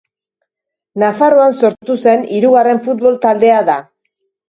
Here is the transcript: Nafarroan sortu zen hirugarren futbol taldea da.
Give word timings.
Nafarroan 1.03 1.55
sortu 1.63 1.99
zen 2.07 2.27
hirugarren 2.39 2.85
futbol 2.91 3.25
taldea 3.31 3.65
da. 3.73 3.81